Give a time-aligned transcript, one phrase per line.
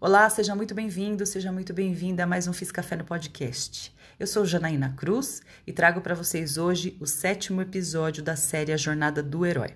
[0.00, 3.92] Olá, seja muito bem-vindo, seja muito bem-vinda a mais um Fiz Café no Podcast.
[4.16, 8.76] Eu sou Janaína Cruz e trago para vocês hoje o sétimo episódio da série A
[8.76, 9.74] Jornada do Herói.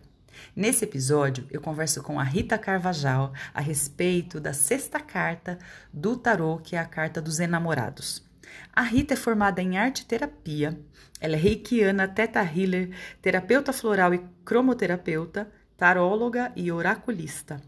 [0.55, 5.59] Nesse episódio, eu converso com a Rita Carvajal a respeito da sexta carta
[5.93, 8.25] do tarô, que é a carta dos enamorados.
[8.73, 10.79] A Rita é formada em arte terapia,
[11.21, 17.61] ela é reikiana, teta healer, terapeuta floral e cromoterapeuta, taróloga e oraculista.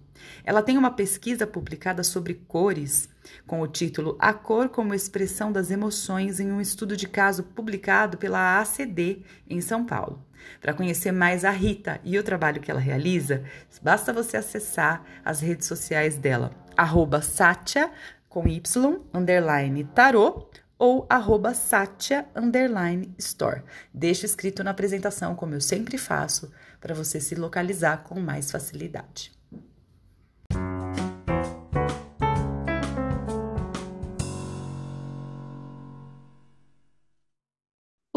[0.45, 3.09] Ela tem uma pesquisa publicada sobre cores,
[3.47, 8.19] com o título A Cor como Expressão das Emoções, em um estudo de caso publicado
[8.19, 10.25] pela ACD, em São Paulo.
[10.61, 13.45] Para conhecer mais a Rita e o trabalho que ela realiza,
[13.83, 17.91] basta você acessar as redes sociais dela, arroba Satya,
[18.29, 20.49] com Y, underline tarô,
[20.79, 23.63] ou arroba Satya, underline store.
[23.93, 29.33] Deixa escrito na apresentação, como eu sempre faço, para você se localizar com mais facilidade.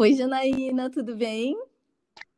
[0.00, 1.60] Oi, Janaína, tudo bem?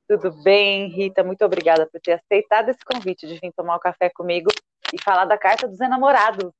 [0.08, 1.22] Tudo bem, Rita?
[1.22, 4.48] Muito obrigada por ter aceitado esse convite de vir tomar um café comigo
[4.94, 6.50] e falar da carta dos enamorados.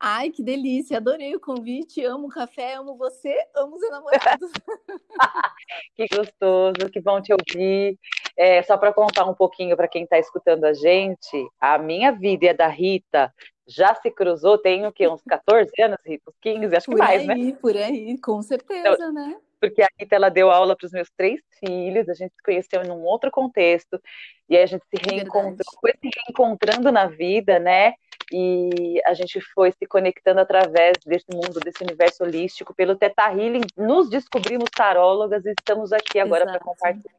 [0.00, 0.96] Ai, que delícia!
[0.96, 2.02] Adorei o convite.
[2.02, 4.50] Amo o café, amo você, amo os enamorados.
[5.94, 7.98] que gostoso, que bom te ouvir.
[8.34, 12.46] É, só para contar um pouquinho para quem está escutando a gente, a minha vida
[12.46, 13.30] e a da Rita
[13.68, 15.06] já se cruzou, tem o quê?
[15.06, 16.30] Uns 14 anos, Rita?
[16.30, 17.58] Uns 15, acho por que mais, aí, né?
[17.60, 19.38] Por aí, com certeza, então, né?
[19.62, 22.82] Porque a Rita ela deu aula para os meus três filhos, a gente se conheceu
[22.82, 24.02] em um outro contexto,
[24.48, 27.94] e aí a gente se é reencontrou, foi se reencontrando na vida, né?
[28.32, 33.62] E a gente foi se conectando através desse mundo, desse universo holístico, pelo Teta Healing,
[33.76, 37.14] nos descobrimos tarólogas e estamos aqui agora para compartilhar.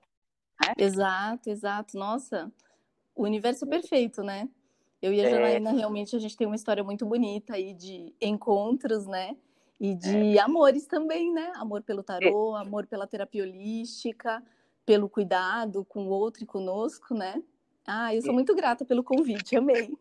[0.65, 0.73] Né?
[0.77, 1.97] Exato, exato.
[1.97, 2.51] Nossa,
[3.15, 4.49] o universo perfeito, né?
[5.01, 5.29] Eu e a.
[5.29, 5.73] Janaína, é.
[5.73, 9.33] realmente, a gente tem uma história muito bonita aí de encontros, né?
[9.83, 9.95] E é.
[9.95, 10.41] de é.
[10.41, 11.51] amores também, né?
[11.57, 14.41] Amor pelo tarô, amor pela terapia holística,
[14.85, 17.43] pelo cuidado com o outro e conosco, né?
[17.85, 19.93] Ah, eu sou muito grata pelo convite, amei.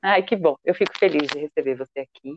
[0.00, 0.56] Ai, que bom.
[0.64, 2.34] Eu fico feliz de receber você aqui.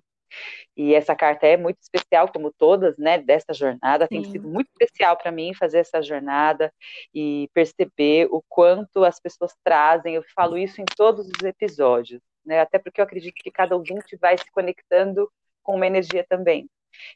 [0.75, 4.06] E essa carta é muito especial, como todas, né, dessa jornada.
[4.06, 4.31] Tem Sim.
[4.31, 6.74] sido muito especial para mim fazer essa jornada
[7.13, 10.16] e perceber o quanto as pessoas trazem.
[10.16, 12.59] Eu falo isso em todos os episódios, né?
[12.59, 15.31] Até porque eu acredito que cada ouvinte vai se conectando
[15.63, 16.69] com uma energia também.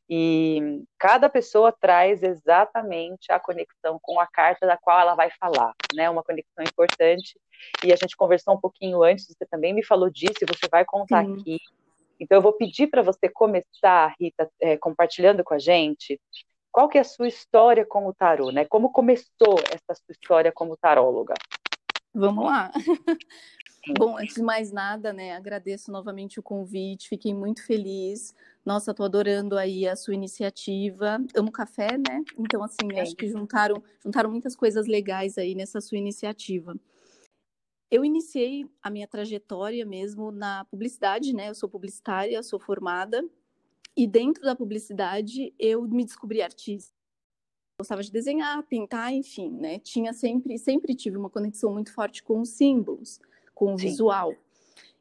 [0.09, 5.73] E cada pessoa traz exatamente a conexão com a carta da qual ela vai falar,
[5.93, 6.09] né?
[6.09, 7.39] Uma conexão importante.
[7.83, 10.85] E a gente conversou um pouquinho antes, você também me falou disso, e você vai
[10.85, 11.33] contar Sim.
[11.33, 11.59] aqui.
[12.19, 16.19] Então eu vou pedir para você começar, Rita, é, compartilhando com a gente
[16.77, 18.63] qual que é a sua história com o tarô, né?
[18.63, 21.33] Como começou essa sua história como taróloga?
[22.17, 22.71] Vamos lá.
[23.95, 28.33] Bom, antes de mais nada, né, agradeço novamente o convite, fiquei muito feliz.
[28.65, 31.19] Nossa, tô adorando aí a sua iniciativa.
[31.35, 32.23] Amo café, né?
[32.37, 33.01] Então, assim, é.
[33.01, 36.75] acho que juntaram, juntaram muitas coisas legais aí nessa sua iniciativa.
[37.89, 41.49] Eu iniciei a minha trajetória mesmo na publicidade, né?
[41.49, 43.23] Eu sou publicitária, sou formada,
[43.95, 46.96] e dentro da publicidade eu me descobri artista.
[47.79, 49.77] Gostava de desenhar, pintar, enfim, né?
[49.77, 53.19] Tinha sempre, sempre tive uma conexão muito forte com os símbolos
[53.53, 53.85] com o Sim.
[53.85, 54.33] visual.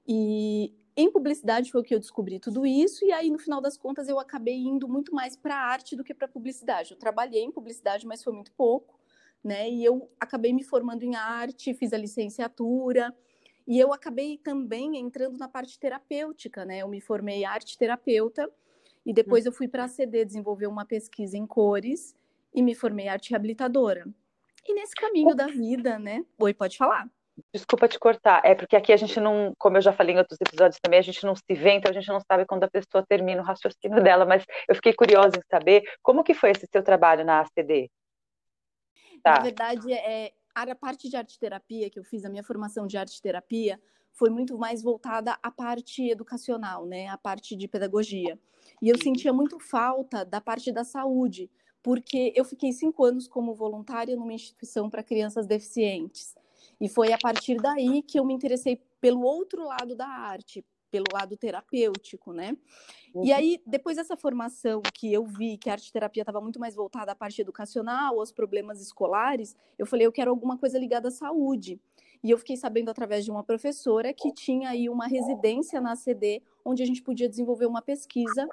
[0.07, 3.79] E em publicidade foi o que eu descobri tudo isso, e aí no final das
[3.79, 6.91] contas eu acabei indo muito mais para arte do que para publicidade.
[6.91, 9.01] Eu trabalhei em publicidade, mas foi muito pouco,
[9.43, 9.71] né?
[9.71, 13.17] E eu acabei me formando em arte, fiz a licenciatura,
[13.67, 16.81] e eu acabei também entrando na parte terapêutica, né?
[16.81, 18.51] Eu me formei arte terapeuta
[19.07, 19.49] e depois hum.
[19.49, 22.15] eu fui para a CD desenvolver uma pesquisa em cores
[22.57, 24.07] e me formei arte reabilitadora.
[24.67, 26.25] E nesse caminho da vida, né?
[26.39, 27.09] Oi, pode falar.
[27.53, 30.41] Desculpa te cortar, é porque aqui a gente não, como eu já falei em outros
[30.41, 33.05] episódios também, a gente não se vê, então a gente não sabe quando a pessoa
[33.07, 36.83] termina o raciocínio dela, mas eu fiquei curiosa em saber como que foi esse seu
[36.83, 37.91] trabalho na ACD?
[39.23, 39.35] Tá.
[39.35, 42.97] Na verdade, é, a parte de arte terapia que eu fiz, a minha formação de
[42.97, 43.79] arte terapia,
[44.13, 48.39] foi muito mais voltada à parte educacional, né, à parte de pedagogia.
[48.81, 51.51] E eu sentia muito falta da parte da saúde,
[51.87, 56.35] porque eu fiquei cinco anos como voluntária numa instituição para crianças deficientes.
[56.81, 61.05] E foi a partir daí que eu me interessei pelo outro lado da arte, pelo
[61.13, 62.57] lado terapêutico, né?
[63.15, 63.25] Uhum.
[63.25, 66.75] E aí, depois dessa formação que eu vi que a arte terapia estava muito mais
[66.75, 71.13] voltada à parte educacional, aos problemas escolares, eu falei, eu quero alguma coisa ligada à
[71.13, 71.81] saúde.
[72.21, 76.43] E eu fiquei sabendo através de uma professora que tinha aí uma residência na CD,
[76.65, 78.49] onde a gente podia desenvolver uma pesquisa.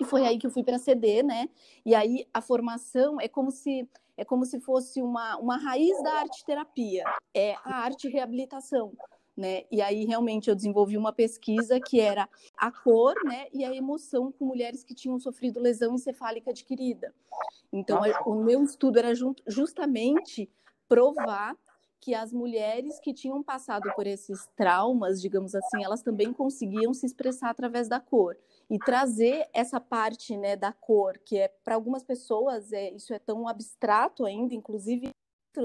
[0.00, 1.48] E foi aí que eu fui para a CD, né?
[1.84, 6.14] E aí a formação é como se é como se fosse uma, uma raiz da
[6.14, 8.92] arte terapia, é a arte reabilitação,
[9.36, 9.62] né?
[9.70, 14.32] E aí realmente eu desenvolvi uma pesquisa que era a cor, né, e a emoção
[14.32, 17.14] com mulheres que tinham sofrido lesão encefálica adquirida.
[17.72, 19.12] Então, o meu estudo era
[19.46, 20.50] justamente
[20.88, 21.56] provar
[22.00, 27.06] que as mulheres que tinham passado por esses traumas, digamos assim, elas também conseguiam se
[27.06, 28.36] expressar através da cor
[28.70, 33.18] e trazer essa parte, né, da cor, que é para algumas pessoas é, isso é
[33.18, 35.10] tão abstrato ainda, inclusive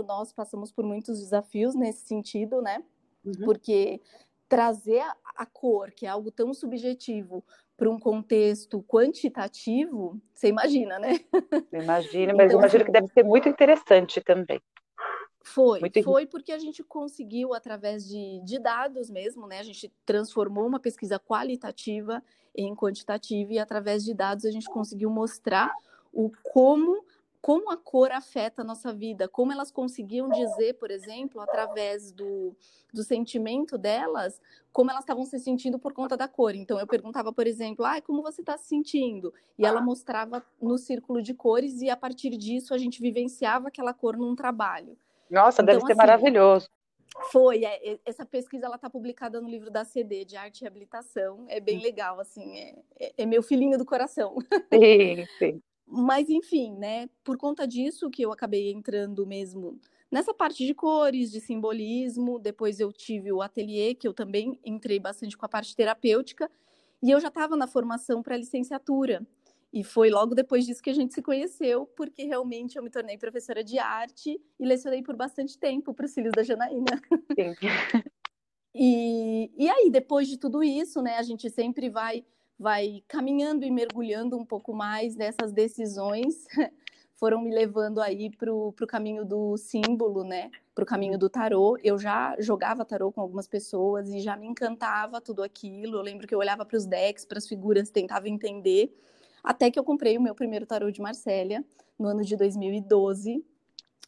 [0.07, 2.83] nós passamos por muitos desafios nesse sentido, né?
[3.23, 3.33] Uhum.
[3.45, 4.01] Porque
[4.49, 7.43] trazer a, a cor, que é algo tão subjetivo,
[7.77, 11.19] para um contexto quantitativo, você imagina, né?
[11.71, 14.61] Imagina, mas então, imagino assim que deve ser muito interessante também.
[15.43, 19.59] Foi, Muito foi porque a gente conseguiu, através de, de dados mesmo, né?
[19.59, 22.23] A gente transformou uma pesquisa qualitativa
[22.55, 25.69] em quantitativa e através de dados a gente conseguiu mostrar
[26.13, 27.03] o como
[27.41, 32.55] como a cor afeta a nossa vida, como elas conseguiam dizer, por exemplo, através do,
[32.93, 34.39] do sentimento delas,
[34.71, 36.55] como elas estavam se sentindo por conta da cor.
[36.55, 39.33] Então, eu perguntava, por exemplo, ah, como você está se sentindo?
[39.59, 43.93] E ela mostrava no círculo de cores, e a partir disso a gente vivenciava aquela
[43.93, 44.97] cor num trabalho.
[45.33, 46.69] Nossa, então, deve ser assim, maravilhoso.
[47.31, 51.45] Foi, é, essa pesquisa ela está publicada no livro da CD de arte e habilitação.
[51.47, 51.81] É bem hum.
[51.81, 54.35] legal, assim, é, é, é meu filhinho do coração.
[54.71, 55.61] Sim, sim.
[55.87, 57.09] Mas enfim, né?
[57.23, 59.79] Por conta disso que eu acabei entrando mesmo
[60.11, 62.39] nessa parte de cores, de simbolismo.
[62.39, 66.49] Depois eu tive o ateliê, que eu também entrei bastante com a parte terapêutica,
[67.01, 69.25] e eu já estava na formação para licenciatura.
[69.73, 73.17] E foi logo depois disso que a gente se conheceu, porque realmente eu me tornei
[73.17, 77.01] professora de arte e lecionei por bastante tempo para os filhos da Janaína.
[77.35, 77.55] Sim.
[78.75, 82.23] e, e aí, depois de tudo isso, né, a gente sempre vai,
[82.59, 86.45] vai caminhando e mergulhando um pouco mais nessas decisões.
[87.15, 90.51] Foram me levando aí para o caminho do símbolo, né?
[90.75, 91.79] Para o caminho do tarô.
[91.83, 95.97] Eu já jogava tarô com algumas pessoas e já me encantava tudo aquilo.
[95.97, 98.93] Eu lembro que eu olhava para os decks, para as figuras, tentava entender.
[99.43, 101.63] Até que eu comprei o meu primeiro tarô de Marsella
[101.99, 103.43] no ano de 2012.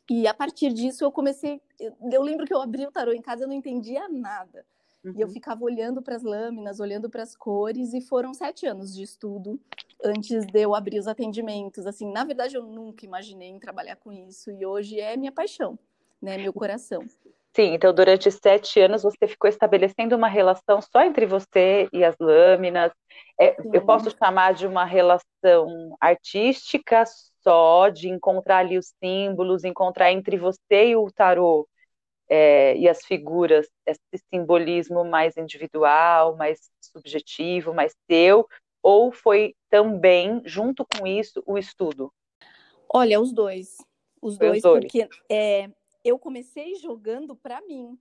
[0.10, 1.62] E a partir disso eu comecei.
[2.12, 4.66] Eu lembro que eu abri o tarô em casa e eu não entendia nada.
[5.04, 5.14] Uhum.
[5.16, 5.34] E eu uhum.
[5.34, 9.60] ficava olhando para as lâminas, olhando para as cores, e foram sete anos de estudo
[10.04, 11.86] antes de eu abrir os atendimentos.
[11.86, 15.78] Assim, na verdade, eu nunca imaginei em trabalhar com isso, e hoje é minha paixão,
[16.22, 16.38] né?
[16.38, 17.04] Meu coração.
[17.56, 22.14] Sim, então durante sete anos você ficou estabelecendo uma relação só entre você e as
[22.20, 22.92] lâminas.
[23.40, 27.06] É, eu posso chamar de uma relação artística
[27.42, 31.66] só, de encontrar ali os símbolos, encontrar entre você e o tarô
[32.28, 38.46] é, e as figuras esse simbolismo mais individual, mais subjetivo, mais seu,
[38.84, 42.12] ou foi também, junto com isso, o estudo?
[42.90, 43.78] Olha, os dois.
[44.22, 44.82] Os dois, os dois.
[44.82, 45.70] porque é,
[46.06, 48.00] eu comecei jogando para mim.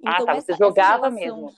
[0.00, 1.54] Então, ah, tá, essa, você jogava relação, mesmo.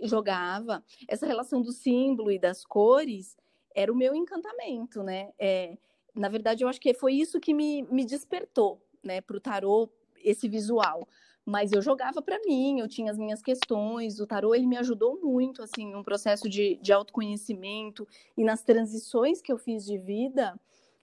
[0.00, 0.84] Jogava.
[1.08, 3.36] Essa relação do símbolo e das cores
[3.74, 5.32] era o meu encantamento, né?
[5.36, 5.76] É,
[6.14, 9.90] na verdade, eu acho que foi isso que me, me despertou, né, para o tarô,
[10.22, 11.06] esse visual.
[11.44, 14.18] Mas eu jogava para mim, eu tinha as minhas questões.
[14.18, 19.42] O tarô ele me ajudou muito, assim, num processo de, de autoconhecimento e nas transições
[19.42, 20.58] que eu fiz de vida.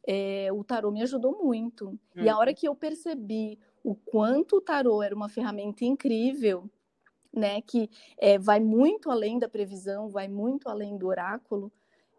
[0.08, 1.90] É, o tarô me ajudou muito.
[1.90, 2.24] Hum.
[2.24, 2.56] E a hora uhum.
[2.56, 6.70] que eu percebi o quanto o tarô era uma ferramenta incrível,
[7.34, 11.72] né, que é, vai muito além da previsão, vai muito além do oráculo,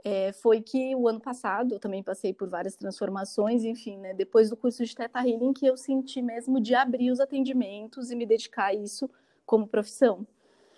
[0.05, 4.51] é, foi que o ano passado eu também passei por várias transformações, enfim, né, depois
[4.51, 8.27] do curso de Teta Healing que eu senti mesmo de abrir os atendimentos e me
[8.27, 9.09] dedicar a isso
[9.47, 10.27] como profissão.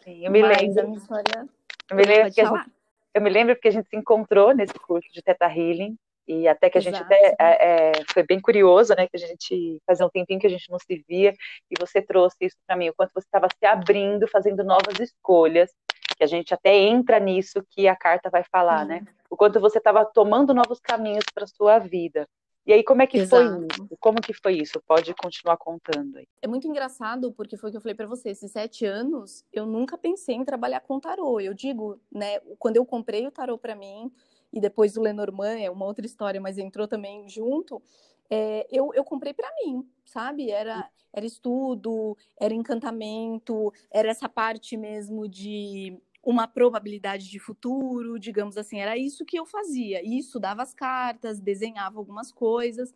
[0.02, 0.80] Sim, eu me Mas lembro.
[0.80, 1.48] A minha história...
[1.90, 2.70] Eu me lembro que gente,
[3.14, 6.70] eu me lembro porque a gente se encontrou nesse curso de Teta Healing e até
[6.70, 6.96] que a Exato.
[6.96, 9.06] gente até é, é, foi bem curioso, né?
[9.06, 11.34] Que a gente fazia um tempinho que a gente não se via,
[11.70, 15.70] e você trouxe isso para mim, o quanto você estava se abrindo, fazendo novas escolhas,
[16.16, 19.04] que a gente até entra nisso que a carta vai falar, né?
[19.28, 22.26] O quanto você estava tomando novos caminhos para sua vida.
[22.66, 23.44] E aí, como é que Exato.
[23.44, 23.96] foi isso?
[24.00, 24.80] Como que foi isso?
[24.86, 26.26] Pode continuar contando aí.
[26.40, 29.66] É muito engraçado, porque foi o que eu falei para você, esses sete anos, eu
[29.66, 31.40] nunca pensei em trabalhar com tarô.
[31.40, 34.10] Eu digo, né, quando eu comprei o tarô para mim,
[34.54, 37.82] e depois o Lenormand, é uma outra história, mas entrou também junto,
[38.30, 40.48] é, eu, eu comprei para mim, sabe?
[40.48, 48.56] Era, era estudo, era encantamento, era essa parte mesmo de uma probabilidade de futuro, digamos
[48.56, 50.00] assim, era isso que eu fazia.
[50.02, 52.94] E estudava as cartas, desenhava algumas coisas,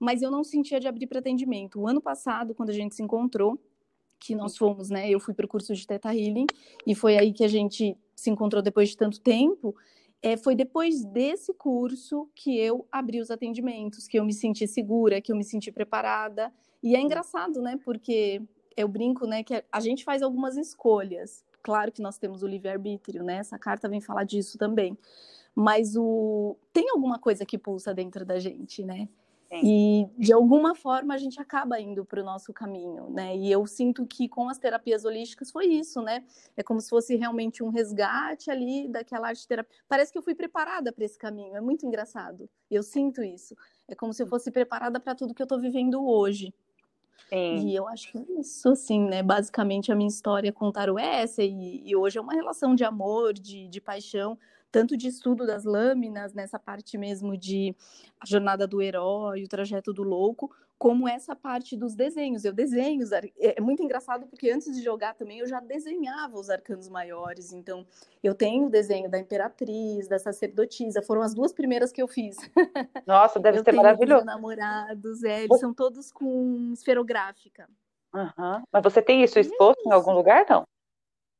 [0.00, 1.78] mas eu não sentia de abrir para atendimento.
[1.78, 3.60] O ano passado, quando a gente se encontrou,
[4.18, 5.10] que nós fomos, né?
[5.10, 6.46] Eu fui para o curso de Teta Healing
[6.86, 9.76] e foi aí que a gente se encontrou depois de tanto tempo.
[10.22, 15.20] É, foi depois desse curso que eu abri os atendimentos, que eu me senti segura,
[15.20, 16.52] que eu me senti preparada.
[16.82, 17.78] E é engraçado, né?
[17.84, 18.42] Porque
[18.76, 21.44] eu brinco, né, que a gente faz algumas escolhas.
[21.62, 23.38] Claro que nós temos o livre-arbítrio, né?
[23.38, 24.96] Essa carta vem falar disso também.
[25.54, 29.08] Mas o tem alguma coisa que pulsa dentro da gente, né?
[29.52, 33.36] E de alguma forma a gente acaba indo para o nosso caminho, né?
[33.36, 36.24] E eu sinto que com as terapias holísticas foi isso, né?
[36.56, 39.78] É como se fosse realmente um resgate ali daquela arte terapia.
[39.88, 42.48] Parece que eu fui preparada para esse caminho, é muito engraçado.
[42.70, 43.56] Eu sinto isso.
[43.86, 46.52] É como se eu fosse preparada para tudo que eu estou vivendo hoje.
[47.28, 47.68] Sim.
[47.68, 49.22] E eu acho que é isso, assim, né?
[49.22, 51.42] Basicamente, a minha história com o tarô é essa.
[51.42, 54.38] E, e hoje é uma relação de amor, de, de paixão,
[54.76, 57.74] tanto de estudo das lâminas, nessa parte mesmo de
[58.20, 62.44] a jornada do herói, o trajeto do louco, como essa parte dos desenhos.
[62.44, 66.50] Eu desenho, é, é muito engraçado porque antes de jogar também eu já desenhava os
[66.50, 67.54] arcanos maiores.
[67.54, 67.86] Então,
[68.22, 72.36] eu tenho o desenho da imperatriz, da sacerdotisa, foram as duas primeiras que eu fiz.
[73.06, 74.26] Nossa, deve eu ser maravilhoso.
[74.26, 77.66] namorados, é, eles são todos com esferográfica.
[78.12, 78.62] Uhum.
[78.70, 79.88] Mas você tem isso exposto é isso.
[79.88, 80.66] em algum lugar, não?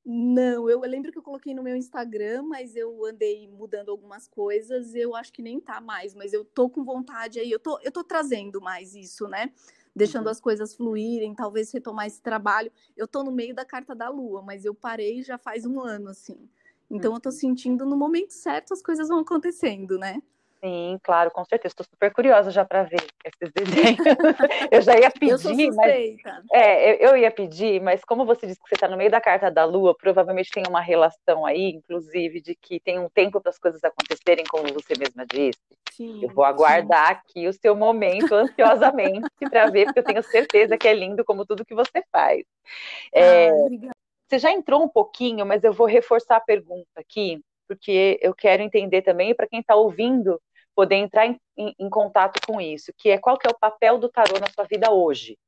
[0.09, 4.95] Não, eu, lembro que eu coloquei no meu Instagram, mas eu andei mudando algumas coisas,
[4.95, 7.91] eu acho que nem tá mais, mas eu tô com vontade aí, eu tô, eu
[7.91, 9.53] tô trazendo mais isso, né?
[9.97, 10.31] Deixando uhum.
[10.31, 12.71] as coisas fluírem, talvez retomar esse trabalho.
[12.97, 16.11] Eu tô no meio da carta da lua, mas eu parei já faz um ano,
[16.11, 16.49] assim.
[16.89, 17.17] Então uhum.
[17.17, 17.35] eu tô uhum.
[17.35, 20.23] sentindo no momento certo as coisas vão acontecendo, né?
[20.65, 21.73] Sim, claro, com certeza.
[21.73, 23.99] Estou super curiosa já para ver esses desenhos.
[24.73, 26.17] eu já ia pedir, eu sou mas
[26.53, 29.51] é, eu ia pedir, mas como você disse que você está no meio da carta
[29.51, 33.59] da Lua, provavelmente tem uma relação aí, inclusive, de que tem um tempo para as
[33.59, 35.61] coisas acontecerem, como você mesma disse.
[35.93, 37.13] Sim, eu vou aguardar sim.
[37.13, 41.45] aqui o seu momento ansiosamente para ver, porque eu tenho certeza que é lindo como
[41.45, 42.45] tudo que você faz.
[43.13, 43.55] É, ah,
[44.27, 48.63] você já entrou um pouquinho, mas eu vou reforçar a pergunta aqui porque eu quero
[48.63, 50.41] entender também, para quem está ouvindo,
[50.75, 53.99] poder entrar em, em, em, contato com isso, que é qual que é o papel
[53.99, 55.39] do tarô na sua vida hoje?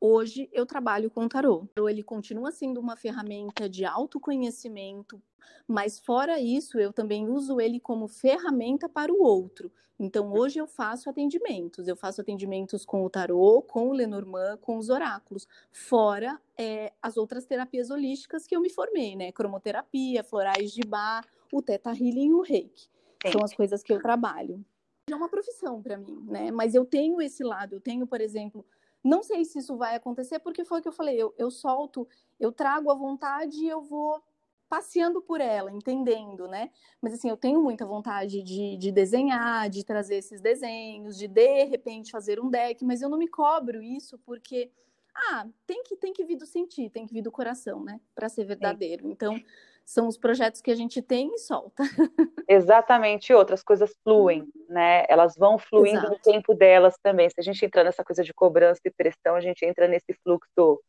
[0.00, 1.66] Hoje eu trabalho com o tarô.
[1.88, 5.22] Ele continua sendo uma ferramenta de autoconhecimento,
[5.66, 9.72] mas fora isso, eu também uso ele como ferramenta para o outro.
[9.98, 11.86] Então, hoje eu faço atendimentos.
[11.86, 15.46] Eu faço atendimentos com o tarô, com o Lenormand, com os oráculos.
[15.72, 19.30] Fora é, as outras terapias holísticas que eu me formei, né?
[19.32, 21.24] Cromoterapia, florais de bar,
[21.56, 22.88] o Teta Healing e o Reiki.
[23.24, 23.32] Sim.
[23.32, 24.64] São as coisas que eu trabalho.
[25.08, 26.50] É uma profissão para mim, né?
[26.50, 27.76] Mas eu tenho esse lado.
[27.76, 28.66] Eu tenho, por exemplo,
[29.02, 31.16] não sei se isso vai acontecer, porque foi o que eu falei.
[31.16, 32.08] Eu, eu solto,
[32.40, 34.22] eu trago a vontade e eu vou
[34.68, 36.70] passeando por ela, entendendo, né?
[37.00, 41.64] Mas assim, eu tenho muita vontade de, de desenhar, de trazer esses desenhos, de de
[41.64, 44.72] repente fazer um deck, mas eu não me cobro isso porque
[45.14, 48.00] ah, tem que tem que vir do sentir, tem que vir do coração, né?
[48.14, 49.08] Para ser verdadeiro.
[49.08, 49.40] Então,
[49.84, 51.82] são os projetos que a gente tem e solta.
[52.48, 55.04] Exatamente, outras coisas fluem, né?
[55.08, 56.12] Elas vão fluindo Exato.
[56.12, 57.28] no tempo delas também.
[57.28, 60.80] Se a gente entrar nessa coisa de cobrança e pressão, a gente entra nesse fluxo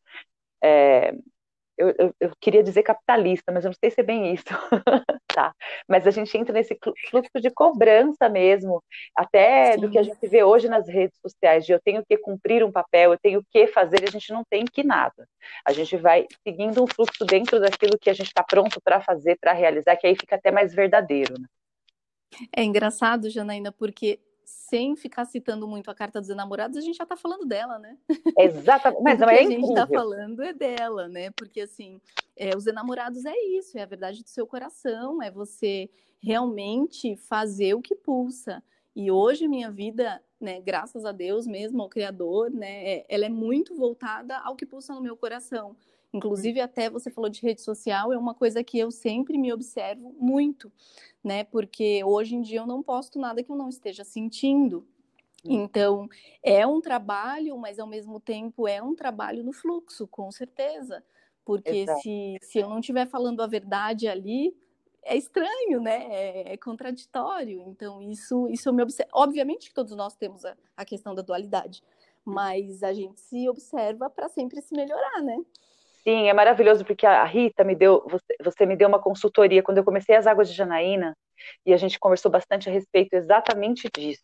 [0.62, 1.12] é,
[1.76, 4.44] eu, eu, eu, queria dizer capitalista, mas eu não sei se é bem isso,
[5.28, 5.54] tá?
[5.88, 6.78] Mas a gente entra nesse
[7.10, 8.82] fluxo de cobrança mesmo,
[9.14, 9.80] até Sim.
[9.80, 12.72] do que a gente vê hoje nas redes sociais, de eu tenho que cumprir um
[12.72, 15.28] papel, eu tenho que fazer, e a gente não tem que nada.
[15.64, 19.36] A gente vai seguindo um fluxo dentro daquilo que a gente está pronto para fazer,
[19.40, 21.46] para realizar, que aí fica até mais verdadeiro, né?
[22.54, 27.02] É engraçado, Janaína, porque sem ficar citando muito a carta dos enamorados, a gente já
[27.02, 27.98] está falando dela, né?
[28.38, 31.30] Exatamente, mas não é a gente está falando é dela, né?
[31.32, 32.00] Porque assim,
[32.36, 35.90] é, os enamorados é isso, é a verdade do seu coração, é você
[36.22, 38.62] realmente fazer o que pulsa.
[38.94, 43.28] E hoje minha vida, né, graças a Deus mesmo, ao Criador, né, é, ela é
[43.28, 45.76] muito voltada ao que pulsa no meu coração.
[46.12, 50.14] Inclusive, até você falou de rede social, é uma coisa que eu sempre me observo
[50.18, 50.72] muito,
[51.22, 51.44] né?
[51.44, 54.86] Porque hoje em dia eu não posto nada que eu não esteja sentindo.
[55.44, 55.62] Hum.
[55.62, 56.08] Então,
[56.42, 61.04] é um trabalho, mas ao mesmo tempo é um trabalho no fluxo, com certeza.
[61.44, 64.56] Porque se, se eu não estiver falando a verdade ali,
[65.04, 66.06] é estranho, né?
[66.10, 67.62] É, é, contraditório.
[67.68, 69.10] Então, isso, isso eu me observo.
[69.14, 71.82] Obviamente que todos nós temos a, a questão da dualidade,
[72.26, 72.32] hum.
[72.32, 75.38] mas a gente se observa para sempre se melhorar, né?
[76.06, 79.78] Sim, é maravilhoso porque a Rita me deu, você, você, me deu uma consultoria quando
[79.78, 81.16] eu comecei as Águas de Janaína
[81.64, 84.20] e a gente conversou bastante a respeito exatamente disso,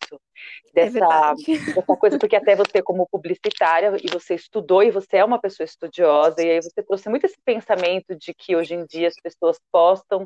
[0.73, 5.17] é dessa, é dessa coisa, porque até você como publicitária e você estudou e você
[5.17, 8.85] é uma pessoa estudiosa e aí você trouxe muito esse pensamento de que hoje em
[8.85, 10.25] dia as pessoas postam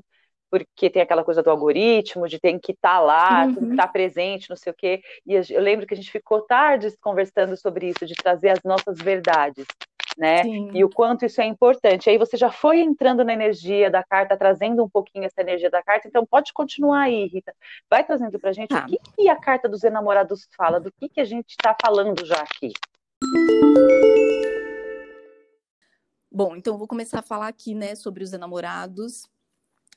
[0.51, 3.55] porque tem aquela coisa do algoritmo, de tem que estar tá lá, uhum.
[3.55, 5.01] tem que estar tá presente, não sei o quê.
[5.25, 8.97] E eu lembro que a gente ficou tardes conversando sobre isso, de trazer as nossas
[8.97, 9.65] verdades
[10.17, 10.43] né?
[10.43, 10.71] Sim.
[10.73, 12.09] E o quanto isso é importante.
[12.09, 15.83] Aí você já foi entrando na energia da carta, trazendo um pouquinho essa energia da
[15.83, 17.53] carta, então pode continuar aí, Rita.
[17.89, 18.83] Vai trazendo pra gente tá.
[18.83, 22.25] o que, que, a carta dos enamorados fala, do que, que a gente está falando
[22.25, 22.73] já aqui.
[26.31, 29.29] Bom, então vou começar a falar aqui, né, sobre os enamorados.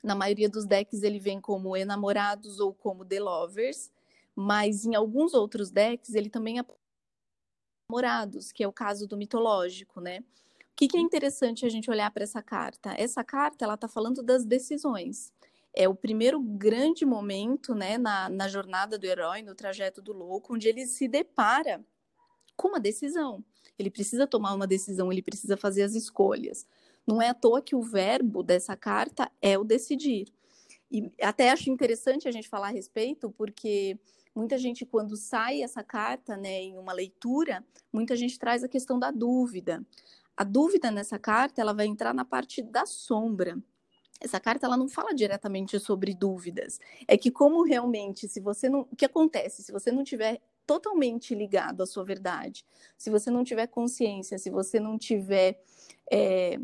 [0.03, 3.91] Na maioria dos decks ele vem como enamorados ou como the lovers,
[4.35, 6.65] mas em alguns outros decks ele também é
[7.91, 10.19] namorados, que é o caso do mitológico, né?
[10.19, 12.95] O que, que é interessante a gente olhar para essa carta?
[12.97, 15.33] Essa carta ela está falando das decisões.
[15.73, 20.55] É o primeiro grande momento, né, na, na jornada do herói, no trajeto do louco,
[20.55, 21.83] onde ele se depara
[22.55, 23.43] com uma decisão.
[23.77, 26.65] Ele precisa tomar uma decisão, ele precisa fazer as escolhas.
[27.05, 30.27] Não é à toa que o verbo dessa carta é o decidir.
[30.89, 33.97] E até acho interessante a gente falar a respeito, porque
[34.35, 38.97] muita gente, quando sai essa carta né, em uma leitura, muita gente traz a questão
[38.97, 39.85] da dúvida.
[40.35, 43.57] A dúvida nessa carta ela vai entrar na parte da sombra.
[44.19, 46.79] Essa carta ela não fala diretamente sobre dúvidas.
[47.07, 51.35] É que como realmente, se você não, o que acontece se você não tiver totalmente
[51.35, 52.63] ligado à sua verdade,
[52.97, 55.61] se você não tiver consciência, se você não tiver
[56.09, 56.59] é,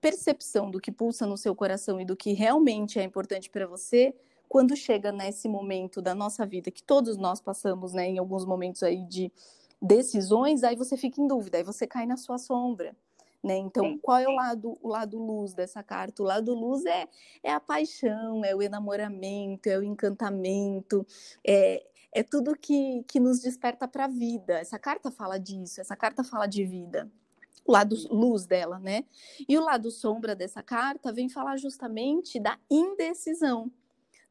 [0.00, 4.14] percepção do que pulsa no seu coração e do que realmente é importante para você,
[4.48, 8.82] quando chega nesse momento da nossa vida que todos nós passamos, né, em alguns momentos
[8.82, 9.32] aí de
[9.80, 12.96] decisões, aí você fica em dúvida, aí você cai na sua sombra.
[13.42, 13.58] Né?
[13.58, 13.98] Então, Sim.
[13.98, 16.22] qual é o lado, o lado luz dessa carta?
[16.22, 17.06] O lado luz é,
[17.42, 21.06] é a paixão, é o enamoramento, é o encantamento,
[21.46, 24.54] é, é tudo que, que nos desperta para a vida.
[24.58, 27.10] Essa carta fala disso, essa carta fala de vida.
[27.66, 29.04] O lado luz dela, né?
[29.46, 33.70] E o lado sombra dessa carta vem falar justamente da indecisão,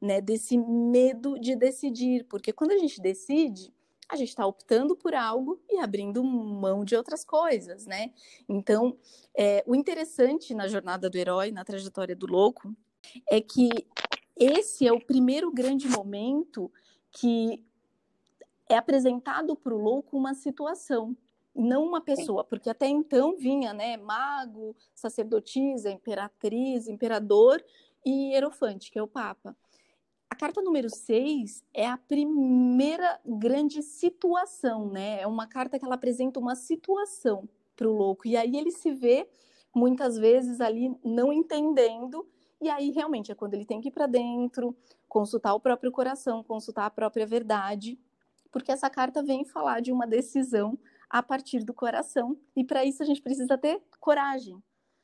[0.04, 0.20] né?
[0.20, 3.74] Desse medo de decidir, porque quando a gente decide,
[4.10, 8.12] a gente está optando por algo e abrindo mão de outras coisas, né?
[8.50, 8.98] Então,
[9.34, 12.76] é, o interessante na jornada do herói, na trajetória do louco,
[13.32, 13.70] é que
[14.36, 16.70] esse é o primeiro grande momento
[17.10, 17.64] que
[18.68, 21.16] é apresentado para o louco uma situação,
[21.56, 27.64] não uma pessoa, porque até então vinha, né, mago, sacerdotisa, imperatriz, imperador
[28.06, 29.56] e hierofante, que é o papa.
[30.34, 35.22] A carta número 6 é a primeira grande situação, né?
[35.22, 38.28] É uma carta que ela apresenta uma situação para o louco.
[38.28, 39.30] E aí ele se vê
[39.76, 42.28] muitas vezes ali não entendendo.
[42.60, 44.76] E aí realmente é quando ele tem que ir para dentro,
[45.08, 48.00] consultar o próprio coração, consultar a própria verdade,
[48.52, 52.36] porque essa carta vem falar de uma decisão a partir do coração.
[52.56, 54.60] E para isso a gente precisa ter coragem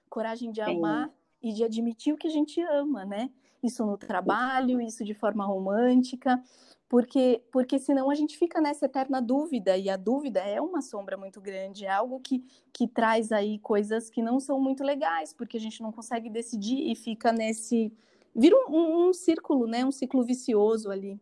[0.09, 1.13] coragem de amar Sim.
[1.43, 3.29] e de admitir o que a gente ama, né?
[3.63, 6.41] Isso no trabalho, isso de forma romântica,
[6.87, 11.15] porque porque senão a gente fica nessa eterna dúvida e a dúvida é uma sombra
[11.17, 12.43] muito grande, é algo que,
[12.73, 16.91] que traz aí coisas que não são muito legais, porque a gente não consegue decidir
[16.91, 17.91] e fica nesse
[18.35, 21.19] vira um, um, um círculo, né, um ciclo vicioso ali.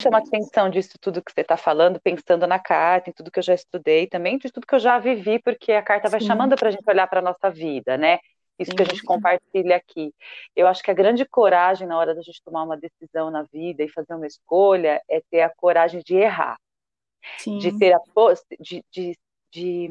[0.00, 3.42] Chama atenção disso tudo que você está falando, pensando na carta, em tudo que eu
[3.42, 6.28] já estudei, também de tudo que eu já vivi, porque a carta vai Sim.
[6.28, 8.18] chamando para a gente olhar para a nossa vida, né?
[8.60, 10.12] Isso que a gente compartilha aqui.
[10.54, 13.82] Eu acho que a grande coragem na hora da gente tomar uma decisão na vida
[13.82, 16.58] e fazer uma escolha é ter a coragem de errar,
[17.38, 17.58] Sim.
[17.58, 18.00] de ter a
[18.60, 19.18] de, de,
[19.50, 19.88] de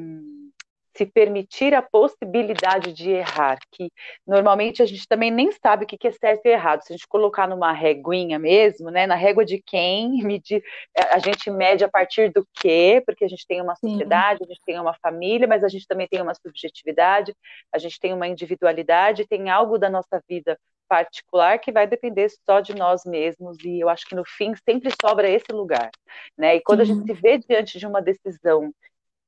[1.00, 3.90] se permitir a possibilidade de errar, que
[4.28, 6.82] normalmente a gente também nem sabe o que é certo e errado.
[6.82, 10.62] Se a gente colocar numa reguinha mesmo, né, na régua de quem, medir,
[10.94, 14.44] é, a gente mede a partir do quê, porque a gente tem uma sociedade, Sim.
[14.44, 17.34] a gente tem uma família, mas a gente também tem uma subjetividade,
[17.72, 20.60] a gente tem uma individualidade, tem algo da nossa vida
[20.90, 24.90] particular que vai depender só de nós mesmos e eu acho que no fim sempre
[25.00, 25.92] sobra esse lugar,
[26.38, 26.56] né?
[26.56, 26.92] E quando Sim.
[26.92, 28.74] a gente se vê diante de uma decisão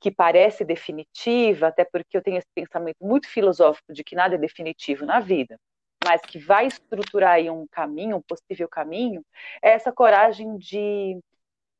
[0.01, 4.37] que parece definitiva, até porque eu tenho esse pensamento muito filosófico de que nada é
[4.37, 5.59] definitivo na vida,
[6.03, 9.23] mas que vai estruturar aí um caminho, um possível caminho,
[9.61, 11.19] é essa coragem de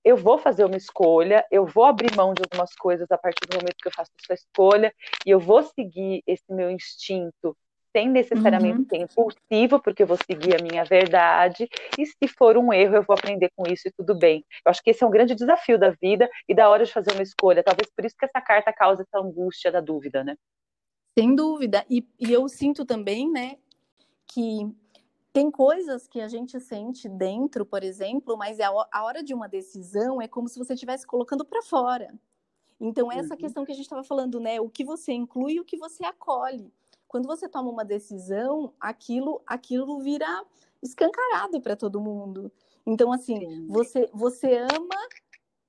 [0.04, 3.56] eu vou fazer uma escolha, eu vou abrir mão de algumas coisas a partir do
[3.56, 4.94] momento que eu faço essa escolha,
[5.26, 7.58] e eu vou seguir esse meu instinto
[7.95, 8.86] sem necessariamente uhum.
[8.89, 13.04] ser impulsivo, porque eu vou seguir a minha verdade, e se for um erro, eu
[13.04, 14.45] vou aprender com isso e tudo bem.
[14.65, 17.12] Eu acho que esse é um grande desafio da vida e da hora de fazer
[17.12, 17.63] uma escolha.
[17.63, 20.36] Talvez por isso que essa carta causa essa angústia da dúvida, né?
[21.17, 21.86] Sem dúvida.
[21.89, 23.58] E, e eu sinto também, né,
[24.34, 24.73] que
[25.34, 29.47] tem coisas que a gente sente dentro, por exemplo, mas é a hora de uma
[29.47, 32.13] decisão é como se você estivesse colocando para fora.
[32.80, 33.39] Então, essa uhum.
[33.39, 34.60] questão que a gente estava falando, né?
[34.60, 36.73] O que você inclui e o que você acolhe
[37.12, 40.45] quando você toma uma decisão, aquilo, aquilo vira
[40.82, 42.50] escancarado para todo mundo.
[42.86, 45.10] Então, assim, você, você ama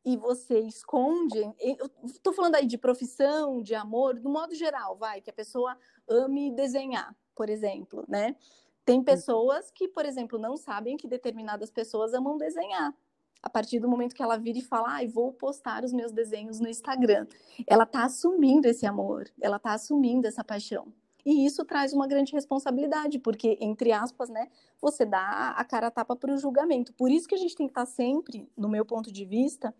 [0.04, 1.40] e você esconde.
[1.58, 5.76] Eu estou falando aí de profissão, de amor, do modo geral, vai, que a pessoa
[6.08, 8.36] ame desenhar, por exemplo, né?
[8.84, 9.04] Tem uhum.
[9.04, 12.94] pessoas que, por exemplo, não sabem que determinadas pessoas amam desenhar.
[13.42, 16.60] A partir do momento que ela vira e fala, ah, vou postar os meus desenhos
[16.60, 17.26] no Instagram,
[17.66, 20.92] ela está assumindo esse amor, ela está assumindo essa paixão.
[21.24, 24.48] E isso traz uma grande responsabilidade, porque, entre aspas, né,
[24.80, 26.92] você dá a cara a tapa para o julgamento.
[26.94, 29.74] Por isso que a gente tem que estar sempre, no meu ponto de vista,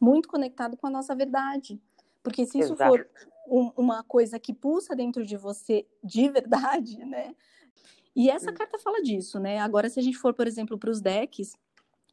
[0.00, 1.80] muito conectado com a nossa verdade.
[2.22, 2.90] Porque se isso Exato.
[2.90, 3.08] for
[3.48, 7.34] um, uma coisa que pulsa dentro de você de verdade, né?
[8.14, 8.54] E essa hum.
[8.54, 9.58] carta fala disso, né?
[9.58, 11.52] Agora, se a gente for, por exemplo, para os decks,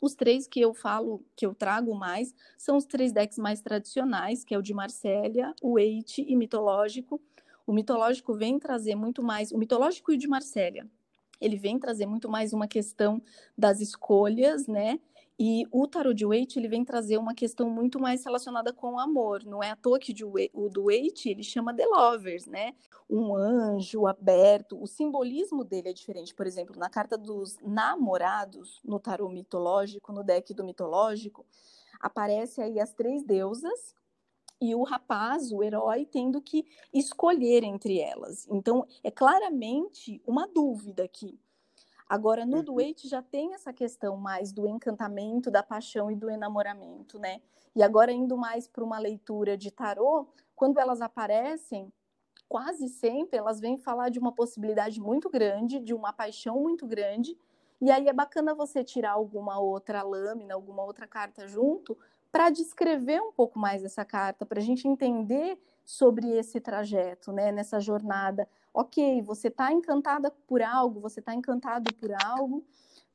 [0.01, 4.43] os três que eu falo, que eu trago mais, são os três decks mais tradicionais,
[4.43, 7.19] que é o de Marsella, o Eight e Mitológico.
[7.65, 10.86] O Mitológico vem trazer muito mais, o Mitológico e o de Marsella,
[11.39, 13.21] ele vem trazer muito mais uma questão
[13.58, 14.99] das escolhas, né?
[15.38, 18.99] E o tarot de Waite, ele vem trazer uma questão muito mais relacionada com o
[18.99, 19.43] amor.
[19.43, 20.15] Não é à toa que
[20.54, 22.73] o do Waite, ele chama The Lovers, né?
[23.10, 24.82] Um anjo aberto.
[24.82, 26.34] O simbolismo dele é diferente.
[26.34, 31.45] Por exemplo, na carta dos namorados, no tarot mitológico, no deck do mitológico,
[31.99, 33.93] aparece aí as três deusas
[34.61, 38.47] e o rapaz, o herói, tendo que escolher entre elas.
[38.49, 41.39] Então, é claramente uma dúvida aqui.
[42.07, 42.63] Agora, no uhum.
[42.63, 47.41] duete já tem essa questão mais do encantamento, da paixão e do enamoramento, né?
[47.75, 51.91] E agora, indo mais para uma leitura de tarô, quando elas aparecem,
[52.47, 57.37] quase sempre elas vêm falar de uma possibilidade muito grande, de uma paixão muito grande.
[57.81, 61.97] E aí é bacana você tirar alguma outra lâmina, alguma outra carta junto,
[62.35, 67.49] para descrever um pouco mais essa carta, para a gente entender sobre esse trajeto, né?
[67.49, 72.61] Nessa jornada ok, você está encantada por algo, você está encantado por algo,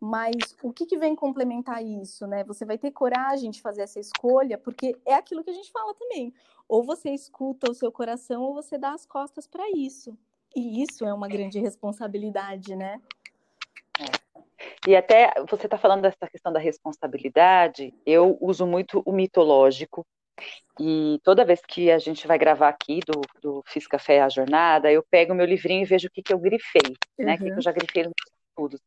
[0.00, 2.42] mas o que, que vem complementar isso, né?
[2.44, 5.92] Você vai ter coragem de fazer essa escolha, porque é aquilo que a gente fala
[5.92, 6.32] também.
[6.66, 10.16] Ou você escuta o seu coração, ou você dá as costas para isso.
[10.56, 12.98] E isso é uma grande responsabilidade, né?
[13.98, 14.29] É.
[14.90, 20.04] E até você está falando dessa questão da responsabilidade, eu uso muito o mitológico,
[20.80, 24.90] e toda vez que a gente vai gravar aqui do, do Fiz Café a Jornada,
[24.90, 27.24] eu pego meu livrinho e vejo o que, que eu grifei, uhum.
[27.24, 27.34] né?
[27.34, 28.12] O que, que eu já grifei nos
[28.48, 28.80] estudos.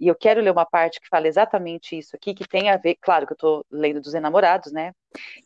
[0.00, 2.96] E eu quero ler uma parte que fala exatamente isso aqui, que tem a ver,
[3.00, 4.92] claro que eu estou lendo dos enamorados, né?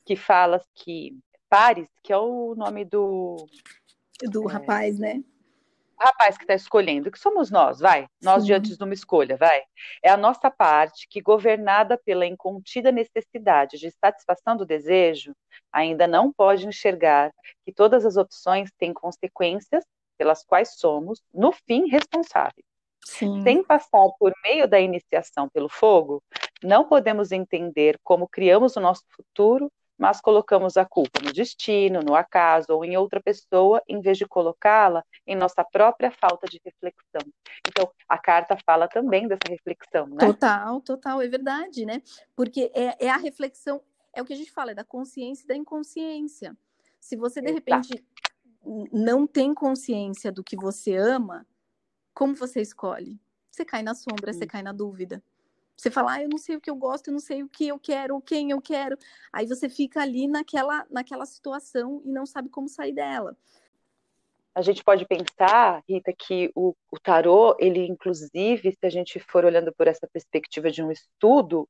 [0.07, 1.15] Que fala que
[1.47, 3.37] Pares, que é o nome do.
[4.23, 5.23] Do é, rapaz, né?
[6.01, 8.47] Rapaz que está escolhendo, que somos nós, vai, nós Sim.
[8.47, 9.63] diante de uma escolha, vai.
[10.03, 15.35] É a nossa parte que, governada pela incontida necessidade de satisfação do desejo,
[15.71, 17.31] ainda não pode enxergar
[17.65, 19.85] que todas as opções têm consequências
[20.17, 22.65] pelas quais somos, no fim, responsáveis.
[23.05, 23.43] Sim.
[23.43, 26.23] Sem passar por meio da iniciação pelo fogo,
[26.63, 32.15] não podemos entender como criamos o nosso futuro mas colocamos a culpa no destino, no
[32.15, 37.21] acaso ou em outra pessoa, em vez de colocá-la em nossa própria falta de reflexão.
[37.69, 40.27] Então, a carta fala também dessa reflexão, né?
[40.27, 42.01] Total, total, é verdade, né?
[42.35, 43.83] Porque é, é a reflexão,
[44.15, 46.57] é o que a gente fala, é da consciência e da inconsciência.
[46.99, 48.03] Se você, de repente,
[48.91, 51.47] não tem consciência do que você ama,
[52.15, 53.21] como você escolhe?
[53.51, 55.23] Você cai na sombra, você cai na dúvida.
[55.81, 57.67] Você fala, ah, eu não sei o que eu gosto, eu não sei o que
[57.67, 58.99] eu quero, quem eu quero.
[59.33, 63.35] Aí você fica ali naquela, naquela situação e não sabe como sair dela.
[64.55, 69.47] A gente pode pensar, Rita, que o, o tarô, ele inclusive, se a gente for
[69.47, 71.67] olhando por essa perspectiva de um estudo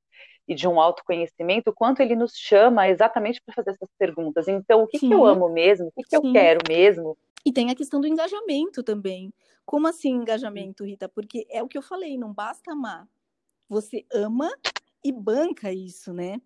[0.48, 4.48] e de um autoconhecimento, o quanto ele nos chama exatamente para fazer essas perguntas.
[4.48, 5.86] Então, o que, que eu amo mesmo?
[5.94, 7.16] O que, que eu quero mesmo?
[7.46, 9.32] E tem a questão do engajamento também.
[9.64, 11.08] Como assim engajamento, Rita?
[11.08, 13.06] Porque é o que eu falei, não basta amar,
[13.70, 14.52] você ama
[15.02, 16.42] e banca isso, né?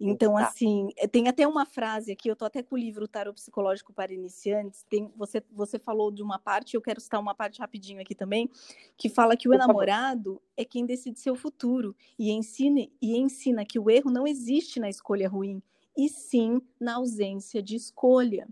[0.00, 3.34] Então, assim, eh, tem até uma frase aqui, eu tô até com o livro Tarot
[3.34, 7.60] Psicológico para Iniciantes, tem, você, você falou de uma parte, eu quero citar uma parte
[7.60, 8.50] rapidinho aqui também,
[8.96, 13.78] que fala que o enamorado é quem decide seu futuro e ensina, e ensina que
[13.78, 15.62] o erro não existe na escolha ruim,
[15.96, 18.48] e sim na ausência de escolha.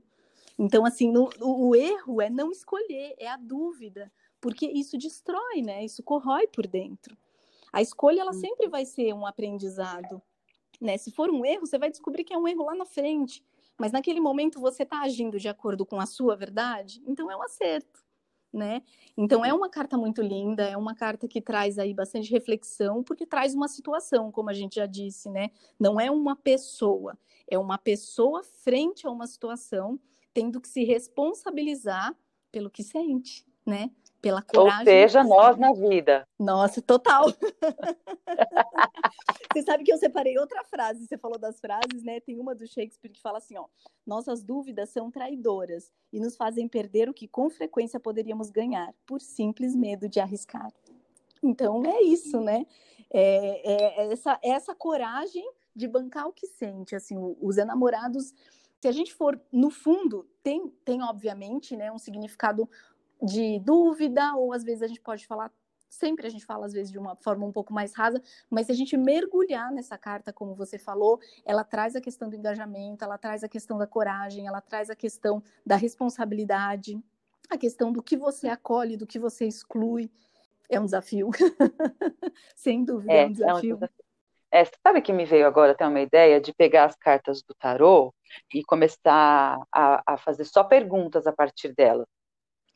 [0.58, 5.62] Então, assim, no, o, o erro é não escolher, é a dúvida, porque isso destrói,
[5.62, 5.84] né?
[5.84, 7.16] Isso corrói por dentro.
[7.74, 10.22] A escolha ela sempre vai ser um aprendizado,
[10.80, 10.96] né?
[10.96, 13.44] Se for um erro, você vai descobrir que é um erro lá na frente,
[13.76, 17.42] mas naquele momento você está agindo de acordo com a sua verdade, então é um
[17.42, 18.04] acerto,
[18.52, 18.80] né?
[19.16, 23.26] Então é uma carta muito linda, é uma carta que traz aí bastante reflexão, porque
[23.26, 25.50] traz uma situação, como a gente já disse, né?
[25.76, 29.98] Não é uma pessoa, é uma pessoa frente a uma situação,
[30.32, 32.16] tendo que se responsabilizar
[32.52, 33.90] pelo que sente, né?
[34.24, 34.78] Pela coragem.
[34.78, 36.26] Ou seja, nós na vida.
[36.38, 37.26] Nossa, total.
[39.52, 42.20] você sabe que eu separei outra frase, você falou das frases, né?
[42.20, 43.66] Tem uma do Shakespeare que fala assim, ó:
[44.06, 49.20] "Nossas dúvidas são traidoras e nos fazem perder o que com frequência poderíamos ganhar por
[49.20, 50.72] simples medo de arriscar".
[51.42, 52.64] Então é isso, né?
[53.12, 58.32] É, é, é essa, é essa coragem de bancar o que sente, assim, os enamorados
[58.84, 62.68] se a gente for no fundo, tem, tem obviamente né, um significado
[63.24, 65.50] de dúvida, ou às vezes a gente pode falar
[65.94, 68.72] sempre a gente fala às vezes de uma forma um pouco mais rasa, mas se
[68.72, 73.16] a gente mergulhar nessa carta, como você falou, ela traz a questão do engajamento, ela
[73.16, 77.00] traz a questão da coragem, ela traz a questão da responsabilidade,
[77.48, 80.10] a questão do que você acolhe, do que você exclui.
[80.68, 81.30] É um desafio.
[82.56, 83.50] Sem dúvida, é, é um desafio.
[83.50, 84.04] É um desafio.
[84.50, 88.14] É, sabe que me veio agora até uma ideia de pegar as cartas do tarô
[88.52, 92.06] e começar a, a fazer só perguntas a partir delas.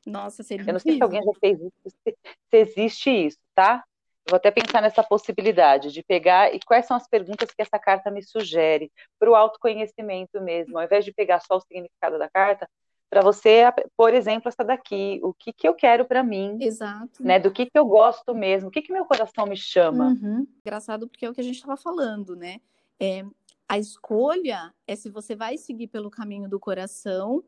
[0.08, 2.16] Nossa, seria Eu não sei se alguém já fez isso, se,
[2.52, 3.84] existe isso, tá?
[4.28, 8.10] vou até pensar nessa possibilidade de pegar e quais são as perguntas que essa carta
[8.10, 12.68] me sugere para o autoconhecimento mesmo, ao invés de pegar só o significado da carta,
[13.10, 13.64] para você,
[13.96, 17.24] por exemplo, essa daqui, o que, que eu quero para mim, Exato.
[17.24, 17.38] né?
[17.38, 20.08] Do que, que eu gosto mesmo, o que, que meu coração me chama.
[20.08, 20.46] Uhum.
[20.60, 22.60] Engraçado porque é o que a gente estava falando, né?
[23.00, 23.24] É,
[23.66, 27.42] a escolha é se você vai seguir pelo caminho do coração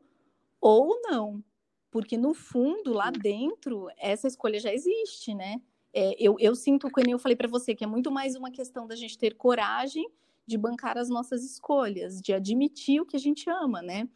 [0.59, 1.43] ou não.
[1.91, 5.61] Porque no fundo, lá dentro, essa escolha já existe, né?
[5.93, 8.87] É, eu, eu sinto, como eu falei para você, que é muito mais uma questão
[8.87, 10.09] da gente ter coragem
[10.47, 14.07] de bancar as nossas escolhas, de admitir o que a gente ama, né?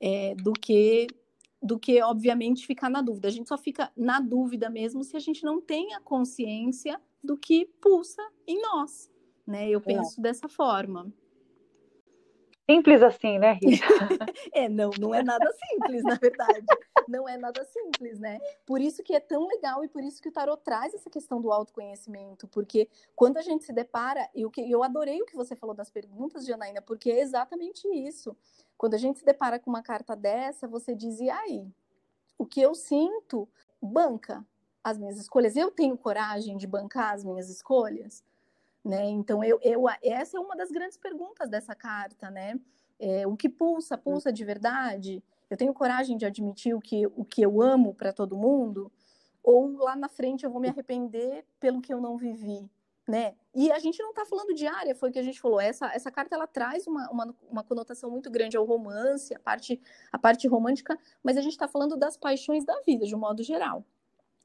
[0.00, 1.08] É, do que
[1.62, 3.28] do que obviamente ficar na dúvida.
[3.28, 7.36] A gente só fica na dúvida mesmo se a gente não tem a consciência do
[7.36, 9.10] que pulsa em nós,
[9.46, 9.68] né?
[9.68, 9.82] Eu é.
[9.82, 10.22] penso é.
[10.22, 11.12] dessa forma.
[12.70, 13.84] Simples assim, né, Rita?
[14.54, 16.64] é, não, não é nada simples, na verdade.
[17.08, 18.38] Não é nada simples, né?
[18.64, 21.40] Por isso que é tão legal e por isso que o tarot traz essa questão
[21.40, 25.34] do autoconhecimento, porque quando a gente se depara, e o que eu adorei o que
[25.34, 28.36] você falou das perguntas, Janaína, porque é exatamente isso.
[28.78, 31.66] Quando a gente se depara com uma carta dessa, você diz, e aí?
[32.38, 33.48] O que eu sinto
[33.82, 34.46] banca
[34.84, 35.56] as minhas escolhas?
[35.56, 38.22] Eu tenho coragem de bancar as minhas escolhas?
[38.84, 39.10] Né?
[39.10, 42.58] Então, eu, eu, essa é uma das grandes perguntas dessa carta, né?
[42.98, 45.22] É, o que pulsa, pulsa de verdade?
[45.50, 48.90] Eu tenho coragem de admitir o que, o que eu amo para todo mundo?
[49.42, 52.70] Ou lá na frente eu vou me arrepender pelo que eu não vivi,
[53.08, 53.34] né?
[53.54, 55.60] E a gente não está falando de área, foi o que a gente falou.
[55.60, 59.80] Essa, essa carta ela traz uma, uma, uma conotação muito grande ao romance, a parte,
[60.12, 63.42] a parte romântica, mas a gente está falando das paixões da vida, de um modo
[63.42, 63.84] geral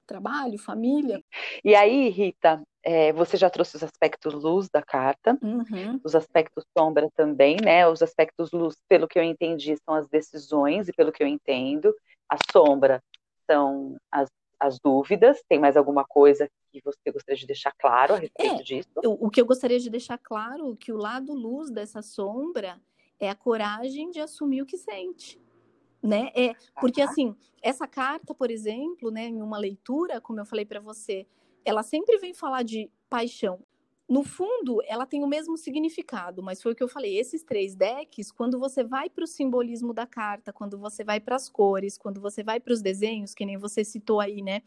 [0.05, 1.21] trabalho, família.
[1.63, 5.99] E aí, Rita, é, você já trouxe os aspectos luz da carta, uhum.
[6.03, 7.87] os aspectos sombra também, né?
[7.87, 11.93] Os aspectos luz, pelo que eu entendi, são as decisões, e pelo que eu entendo,
[12.29, 13.03] a sombra
[13.49, 15.41] são as, as dúvidas.
[15.49, 18.89] Tem mais alguma coisa que você gostaria de deixar claro a respeito é, disso?
[19.03, 22.79] O que eu gostaria de deixar claro é que o lado luz dessa sombra
[23.19, 25.39] é a coragem de assumir o que sente
[26.05, 26.31] né?
[26.35, 30.79] É, porque assim, essa carta, por exemplo, né, em uma leitura, como eu falei para
[30.79, 31.25] você,
[31.63, 33.59] ela sempre vem falar de paixão.
[34.07, 37.17] No fundo, ela tem o mesmo significado, mas foi o que eu falei.
[37.17, 41.35] Esses três decks, quando você vai para o simbolismo da carta, quando você vai para
[41.35, 44.61] as cores, quando você vai para os desenhos, que nem você citou aí, né,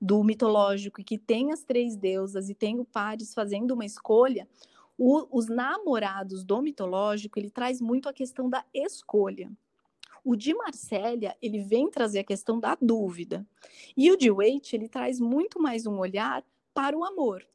[0.00, 4.46] do mitológico, e que tem as três deusas e tem o Paris fazendo uma escolha,
[4.96, 9.50] o, os namorados do mitológico, ele traz muito a questão da escolha.
[10.24, 13.46] O de Marsella, ele vem trazer a questão da dúvida.
[13.96, 17.46] E o de Waite, ele traz muito mais um olhar para o amor.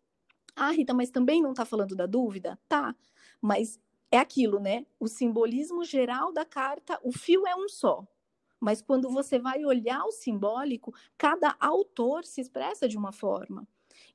[0.56, 2.60] Ah, Rita, mas também não está falando da dúvida?
[2.68, 2.96] Tá,
[3.42, 3.80] mas
[4.12, 4.86] é aquilo, né?
[5.00, 8.06] O simbolismo geral da carta, o fio é um só.
[8.60, 13.68] Mas quando você vai olhar o simbólico, cada autor se expressa de uma forma.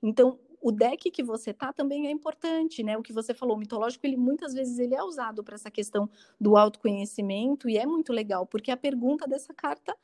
[0.02, 2.96] Então, o deck que você tá também é importante, né?
[2.96, 6.08] O que você falou, o mitológico, ele muitas vezes ele é usado para essa questão
[6.40, 9.94] do autoconhecimento e é muito legal, porque a pergunta dessa carta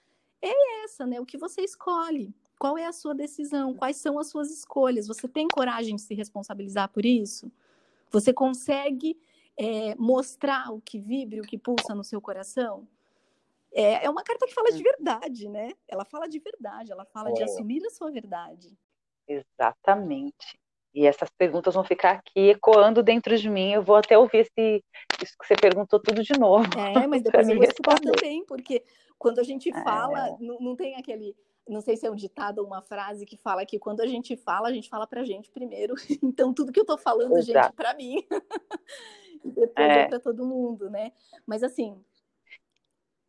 [0.43, 1.19] é essa, né?
[1.19, 2.35] O que você escolhe?
[2.59, 3.73] Qual é a sua decisão?
[3.73, 5.07] Quais são as suas escolhas?
[5.07, 7.51] Você tem coragem de se responsabilizar por isso?
[8.11, 9.19] Você consegue
[9.57, 12.87] é, mostrar o que vibra, o que pulsa no seu coração?
[13.73, 14.83] É, é uma carta que fala de hum.
[14.83, 15.73] verdade, né?
[15.89, 18.77] Ela fala de verdade, ela fala de assumir a sua verdade.
[19.31, 20.59] Exatamente.
[20.93, 23.73] E essas perguntas vão ficar aqui ecoando dentro de mim.
[23.73, 24.85] Eu vou até ouvir esse,
[25.23, 26.67] isso que você perguntou tudo de novo.
[26.77, 28.85] É, mas depois eu vou escutar também, porque
[29.17, 30.37] quando a gente fala, é.
[30.41, 31.37] não, não tem aquele.
[31.69, 34.37] Não sei se é um ditado ou uma frase que fala que quando a gente
[34.37, 35.95] fala, a gente fala pra gente primeiro.
[36.25, 37.67] Então, tudo que eu tô falando, Exato.
[37.67, 38.27] gente, pra mim.
[39.45, 41.13] e depois é, é para todo mundo, né?
[41.47, 42.03] Mas assim,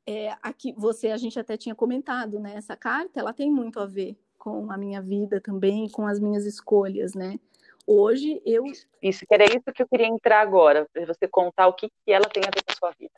[0.08, 2.56] é, aqui você a gente até tinha comentado, né?
[2.56, 6.47] Essa carta ela tem muito a ver com a minha vida também, com as minhas
[6.47, 7.39] escolhas, né?
[7.86, 8.63] Hoje eu.
[8.99, 12.12] Isso, que era isso que eu queria entrar agora, para você contar o que, que
[12.12, 13.13] ela tem a ver com a sua vida.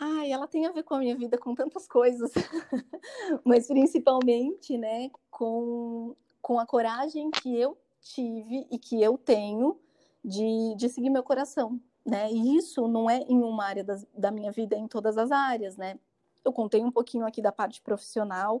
[0.00, 2.32] Ai, ela tem a ver com a minha vida com tantas coisas,
[3.44, 9.80] mas principalmente, né, com, com a coragem que eu tive e que eu tenho
[10.24, 12.32] de, de seguir meu coração, né?
[12.32, 15.30] E isso não é em uma área das, da minha vida, é em todas as
[15.30, 15.96] áreas, né?
[16.44, 18.60] Eu contei um pouquinho aqui da parte profissional,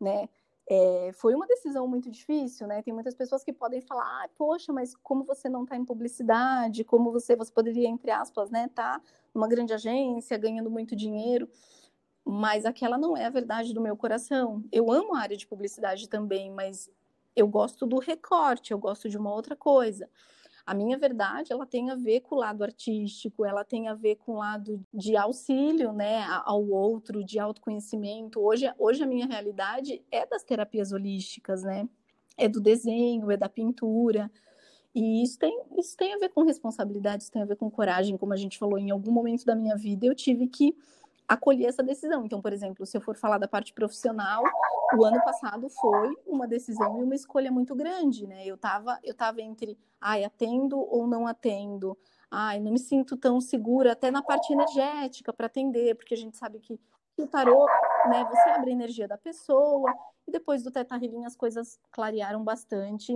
[0.00, 0.28] né?
[0.72, 2.80] É, foi uma decisão muito difícil, né?
[2.80, 6.84] Tem muitas pessoas que podem falar, ah, poxa, mas como você não está em publicidade,
[6.84, 9.02] como você, você poderia, entre aspas, né, tá
[9.34, 11.48] numa grande agência, ganhando muito dinheiro,
[12.24, 14.62] mas aquela não é a verdade do meu coração.
[14.70, 16.88] Eu amo a área de publicidade também, mas
[17.34, 20.08] eu gosto do recorte, eu gosto de uma outra coisa.
[20.66, 24.16] A minha verdade, ela tem a ver com o lado artístico, ela tem a ver
[24.16, 28.40] com o lado de auxílio, né, ao outro, de autoconhecimento.
[28.40, 31.88] Hoje, hoje a minha realidade é das terapias holísticas, né?
[32.36, 34.30] É do desenho, é da pintura.
[34.94, 38.16] E isso tem, isso tem a ver com responsabilidade, isso tem a ver com coragem,
[38.16, 40.74] como a gente falou, em algum momento da minha vida eu tive que
[41.30, 42.24] acolher essa decisão.
[42.24, 44.42] Então, por exemplo, se eu for falar da parte profissional,
[44.98, 48.44] o ano passado foi uma decisão e uma escolha muito grande, né?
[48.44, 51.96] Eu estava eu tava entre, ai, atendo ou não atendo.
[52.28, 56.36] Ai, não me sinto tão segura até na parte energética para atender, porque a gente
[56.36, 56.80] sabe que
[57.16, 57.64] o tarô,
[58.08, 59.92] né, você abre a energia da pessoa,
[60.26, 63.12] e depois do Teta Healing as coisas clarearam bastante,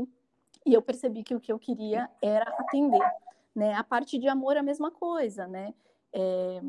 [0.65, 3.03] e eu percebi que o que eu queria era atender,
[3.55, 3.75] né?
[3.75, 5.75] A parte de amor a mesma coisa, né?
[6.13, 6.61] É,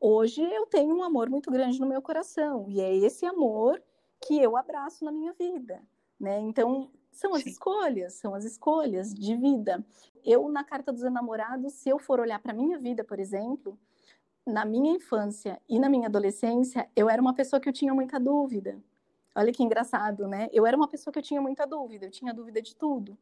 [0.00, 3.82] Hoje eu tenho um amor muito grande no meu coração e é esse amor
[4.24, 5.82] que eu abraço na minha vida,
[6.20, 6.38] né?
[6.40, 7.50] Então, são as Sim.
[7.50, 9.84] escolhas, são as escolhas de vida.
[10.24, 13.76] Eu na carta dos enamorados, se eu for olhar para minha vida, por exemplo,
[14.46, 18.20] na minha infância e na minha adolescência, eu era uma pessoa que eu tinha muita
[18.20, 18.80] dúvida.
[19.34, 20.48] Olha que engraçado, né?
[20.52, 23.18] Eu era uma pessoa que eu tinha muita dúvida, eu tinha dúvida de tudo.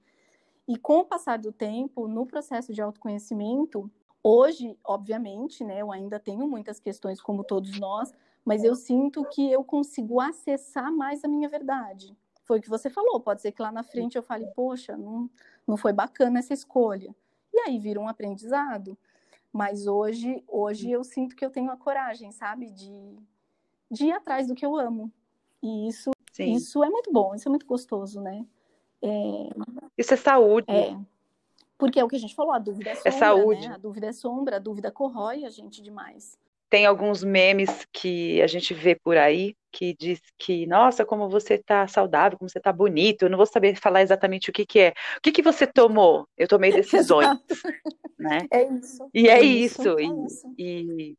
[0.68, 3.90] E com o passar do tempo, no processo de autoconhecimento,
[4.28, 8.12] Hoje, obviamente, né, eu ainda tenho muitas questões como todos nós,
[8.44, 12.12] mas eu sinto que eu consigo acessar mais a minha verdade.
[12.42, 15.30] Foi o que você falou, pode ser que lá na frente eu fale, poxa, não,
[15.64, 17.14] não foi bacana essa escolha.
[17.54, 18.98] E aí vira um aprendizado.
[19.52, 23.16] Mas hoje, hoje eu sinto que eu tenho a coragem, sabe, de,
[23.88, 25.08] de ir atrás do que eu amo.
[25.62, 28.44] E isso, isso é muito bom, isso é muito gostoso, né?
[29.00, 29.50] É...
[29.96, 30.66] Isso é saúde.
[30.68, 30.98] É,
[31.78, 33.68] porque é o que a gente falou, a dúvida é, é sombra, é saúde.
[33.68, 33.74] Né?
[33.74, 36.38] A dúvida é sombra, a dúvida corrói a gente demais.
[36.68, 41.54] Tem alguns memes que a gente vê por aí que diz que, nossa, como você
[41.54, 43.22] está saudável, como você está bonito.
[43.22, 44.94] Eu não vou saber falar exatamente o que, que é.
[45.18, 46.28] O que, que você tomou?
[46.36, 47.28] Eu tomei decisões.
[48.18, 48.46] né?
[48.50, 49.08] É isso.
[49.14, 49.82] E é, é isso.
[49.82, 49.98] isso.
[49.98, 50.54] É e, isso.
[50.58, 51.16] E,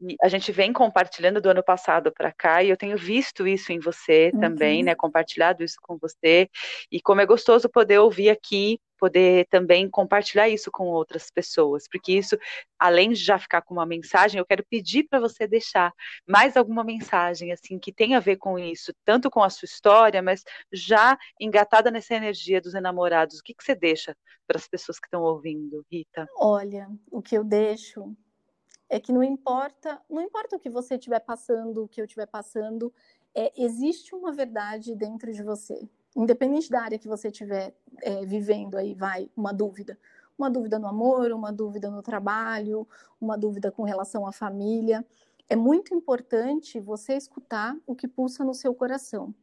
[0.00, 3.72] e, a gente vem compartilhando do ano passado para cá, e eu tenho visto isso
[3.72, 4.40] em você uhum.
[4.40, 4.94] também, né?
[4.94, 6.48] Compartilhado isso com você.
[6.90, 12.12] E como é gostoso poder ouvir aqui poder também compartilhar isso com outras pessoas, porque
[12.12, 12.36] isso,
[12.78, 15.92] além de já ficar com uma mensagem, eu quero pedir para você deixar
[16.26, 20.20] mais alguma mensagem assim que tem a ver com isso, tanto com a sua história,
[20.20, 23.38] mas já engatada nessa energia dos enamorados.
[23.38, 24.12] O que, que você deixa
[24.44, 26.26] para as pessoas que estão ouvindo, Rita?
[26.36, 28.12] Olha, o que eu deixo
[28.88, 32.26] é que não importa, não importa o que você estiver passando, o que eu estiver
[32.26, 32.92] passando,
[33.32, 37.72] é, existe uma verdade dentro de você independente da área que você estiver
[38.02, 39.96] é, vivendo aí, vai, uma dúvida.
[40.36, 42.88] Uma dúvida no amor, uma dúvida no trabalho,
[43.20, 45.04] uma dúvida com relação à família.
[45.48, 49.34] É muito importante você escutar o que pulsa no seu coração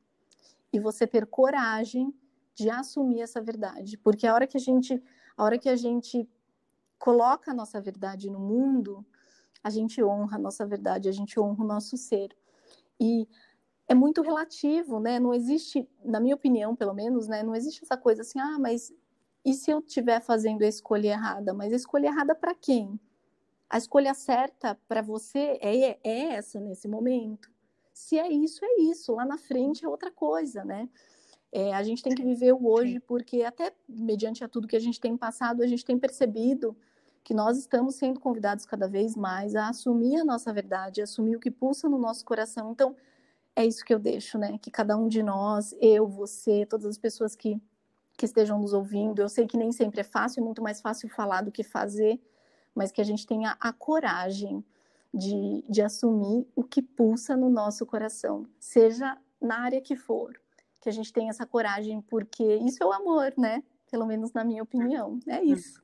[0.71, 2.13] e você ter coragem
[2.55, 5.01] de assumir essa verdade, porque a hora que a gente,
[5.35, 6.27] a hora que a gente
[6.99, 9.05] coloca a nossa verdade no mundo,
[9.63, 12.35] a gente honra a nossa verdade, a gente honra o nosso ser.
[12.99, 13.27] E
[13.87, 15.19] é muito relativo, né?
[15.19, 17.43] Não existe, na minha opinião, pelo menos, né?
[17.43, 18.93] Não existe essa coisa assim, ah, mas
[19.45, 21.53] e se eu estiver fazendo a escolha errada?
[21.53, 22.99] Mas a escolha errada para quem?
[23.73, 27.49] A escolha certa para você é, é essa nesse momento?
[27.91, 29.13] Se é isso, é isso.
[29.13, 30.87] Lá na frente é outra coisa, né?
[31.51, 34.79] É, a gente tem que viver o hoje, porque até mediante a tudo que a
[34.79, 36.77] gente tem passado, a gente tem percebido
[37.23, 41.35] que nós estamos sendo convidados cada vez mais a assumir a nossa verdade, a assumir
[41.35, 42.73] o que pulsa no nosso coração.
[42.73, 42.95] Então,
[43.55, 44.59] é isso que eu deixo, né?
[44.61, 47.59] Que cada um de nós, eu, você, todas as pessoas que,
[48.15, 51.09] que estejam nos ouvindo, eu sei que nem sempre é fácil, é muito mais fácil
[51.09, 52.21] falar do que fazer,
[52.75, 54.63] mas que a gente tenha a coragem
[55.13, 60.39] de, de assumir o que pulsa no nosso coração, seja na área que for,
[60.81, 63.63] que a gente tenha essa coragem, porque isso é o amor, né?
[63.91, 65.43] Pelo menos na minha opinião, é hum.
[65.43, 65.83] isso.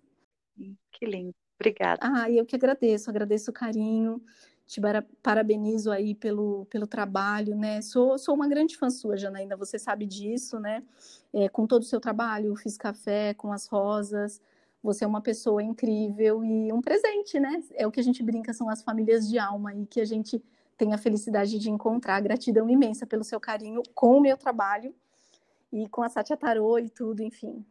[0.92, 2.00] Que lindo, obrigada.
[2.02, 4.22] Ah, eu que agradeço, agradeço o carinho,
[4.66, 4.82] te
[5.24, 7.82] parabenizo aí pelo, pelo trabalho, né?
[7.82, 10.84] Sou, sou uma grande fã sua, Janaína, você sabe disso, né?
[11.34, 14.42] É, com todo o seu trabalho, fiz café com as rosas,
[14.82, 17.62] você é uma pessoa incrível e um presente, né?
[17.74, 20.42] É o que a gente brinca, são as famílias de alma e que a gente
[20.78, 22.22] tem a felicidade de encontrar.
[22.22, 24.96] Gratidão imensa pelo seu carinho com o meu trabalho
[25.72, 27.66] e com a Satya Tarô e tudo, enfim.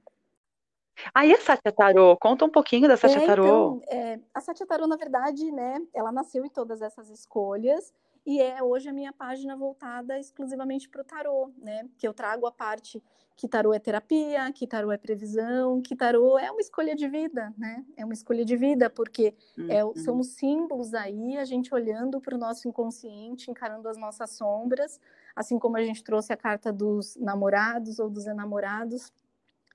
[1.15, 3.81] Aí a Satya Tarô, conta um pouquinho da Satya é, Tarô.
[3.83, 7.93] Então, é, a Satya Tarô, na verdade, né, ela nasceu em todas essas escolhas
[8.29, 11.89] e é hoje a minha página voltada exclusivamente para o tarô, né?
[11.97, 13.03] Que eu trago a parte
[13.35, 17.55] que tarô é terapia, que tarô é previsão, que tarô é uma escolha de vida,
[17.57, 17.87] né?
[17.97, 19.33] É uma escolha de vida, porque
[19.71, 19.95] é, uhum.
[19.95, 25.01] são os símbolos aí, a gente olhando para o nosso inconsciente, encarando as nossas sombras,
[25.35, 29.11] assim como a gente trouxe a carta dos namorados ou dos enamorados,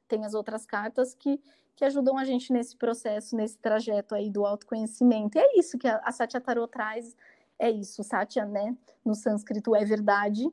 [0.07, 1.41] tem as outras cartas que,
[1.75, 5.37] que ajudam a gente nesse processo, nesse trajeto aí do autoconhecimento.
[5.37, 7.15] E é isso que a, a Satya Tarot traz,
[7.63, 8.75] é isso, Satya, né?
[9.05, 10.51] No sânscrito é verdade,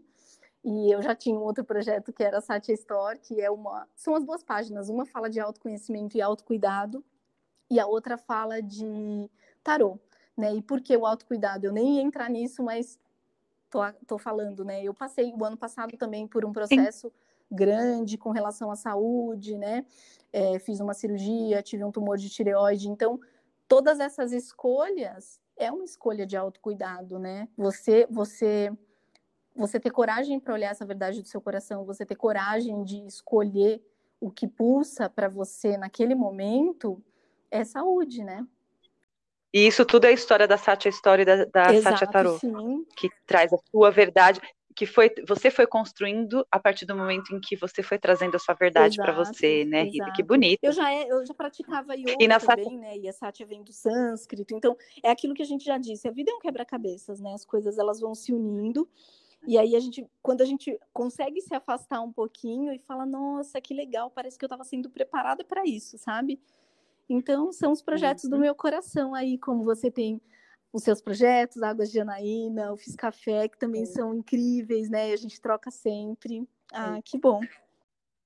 [0.62, 3.88] e eu já tinha um outro projeto que era a Satya Store, que é uma.
[3.96, 4.88] São as duas páginas.
[4.88, 7.04] Uma fala de autoconhecimento e autocuidado,
[7.68, 9.28] e a outra fala de
[9.64, 9.98] tarô.
[10.36, 10.54] Né?
[10.54, 11.66] E por que o autocuidado?
[11.66, 12.98] Eu nem ia entrar nisso, mas
[13.68, 14.84] tô, tô falando, né?
[14.84, 17.14] Eu passei o ano passado também por um processo Sim.
[17.50, 19.84] grande com relação à saúde, né?
[20.32, 23.18] É, fiz uma cirurgia, tive um tumor de tireoide, então
[23.66, 27.46] todas essas escolhas é uma escolha de autocuidado, né?
[27.56, 28.72] Você, você
[29.54, 33.82] você ter coragem para olhar essa verdade do seu coração, você ter coragem de escolher
[34.18, 37.02] o que pulsa para você naquele momento,
[37.50, 38.46] é saúde, né?
[39.52, 42.38] E isso tudo é a história da Satya, a história da, da Exato, Satya Tarot,
[42.38, 42.86] sim.
[42.96, 44.40] que traz a sua verdade,
[44.80, 48.38] que foi você foi construindo a partir do momento em que você foi trazendo a
[48.38, 50.10] sua verdade para você, né, Rita?
[50.12, 50.58] Que bonito.
[50.62, 52.96] Eu já, é, eu já praticava yoga e na também, né?
[52.96, 56.08] E a Satya vem do sânscrito, então é aquilo que a gente já disse.
[56.08, 57.34] A vida é um quebra-cabeças, né?
[57.34, 58.88] As coisas elas vão se unindo
[59.46, 63.60] e aí a gente, quando a gente consegue se afastar um pouquinho e fala, nossa,
[63.60, 66.40] que legal, parece que eu estava sendo preparada para isso, sabe?
[67.06, 68.30] Então, são os projetos uhum.
[68.30, 70.22] do meu coração aí, como você tem
[70.72, 75.12] os seus projetos, Águas de Anaína, o Fiz Café, que também são incríveis, né?
[75.12, 76.46] A gente troca sempre.
[76.72, 77.40] Ah, que bom.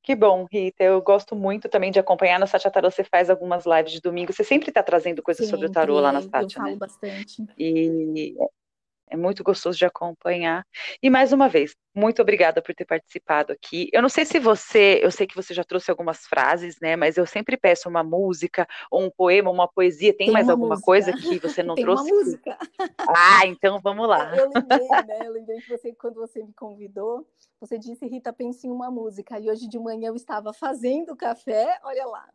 [0.03, 0.85] Que bom, Rita.
[0.85, 2.95] Eu gosto muito também de acompanhar no Satya Tarot.
[2.95, 4.35] Você faz algumas lives de domingo.
[4.35, 6.77] Você sempre está trazendo coisas sobre o tarô lá na Satya, eu falo né?
[6.77, 7.47] bastante.
[7.59, 8.37] E
[9.15, 10.67] é muito gostoso de acompanhar.
[11.03, 13.89] E mais uma vez, muito obrigada por ter participado aqui.
[13.93, 16.97] Eu não sei se você, eu sei que você já trouxe algumas frases, né?
[16.97, 20.13] Mas eu sempre peço uma música, ou um poema, uma poesia.
[20.13, 20.85] Tem, Tem mais alguma música.
[20.85, 22.11] coisa que você não Tem trouxe?
[22.11, 22.59] Uma música.
[23.09, 24.37] Ah, então vamos lá.
[24.37, 25.27] Eu, lembrei, né?
[25.27, 27.27] Eu lembrei que você, quando você me convidou,
[27.61, 29.39] você disse, Rita, pense em uma música.
[29.39, 32.29] E hoje de manhã eu estava fazendo café, olha lá.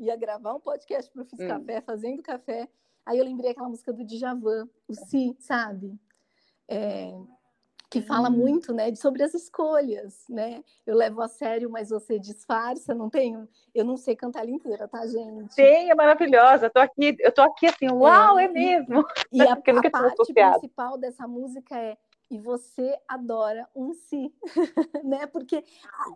[0.00, 1.46] Ia gravar um podcast para o Fiz hum.
[1.46, 2.68] Café, fazendo café.
[3.04, 5.98] Aí eu lembrei aquela música do Djavan, o Si, sabe?
[6.68, 7.14] É,
[7.90, 8.36] que fala uhum.
[8.36, 10.64] muito, né, sobre as escolhas, né?
[10.84, 14.88] Eu levo a sério, mas você disfarça, não tenho, eu não sei cantar ela inteira,
[14.88, 15.54] tá, gente?
[15.54, 16.66] Tem, é maravilhosa.
[16.66, 19.04] Eu tô aqui, eu tô aqui assim, uau, é, é mesmo.
[19.32, 21.96] E, a, a parte principal dessa música é
[22.30, 24.34] e você adora um si,
[25.04, 25.26] né?
[25.26, 25.62] Porque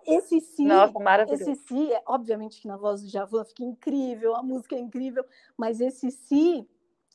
[0.05, 0.93] esse si, Nossa,
[1.33, 5.25] esse si, é, obviamente que na voz do Javan fica incrível, a música é incrível,
[5.57, 6.69] mas esse si,